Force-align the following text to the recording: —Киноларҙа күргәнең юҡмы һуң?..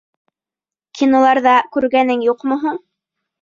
—Киноларҙа 0.99 1.53
күргәнең 1.77 2.25
юҡмы 2.29 2.59
һуң?.. 2.65 2.81